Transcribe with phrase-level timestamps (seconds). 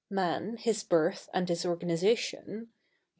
[0.09, 2.69] MAN, HIS BIRTH AND HIS ORGANIZATION.